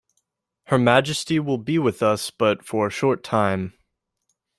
[0.63, 3.77] Her majesty will be with us but for a short time.